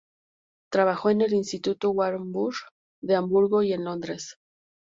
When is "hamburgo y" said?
3.13-3.73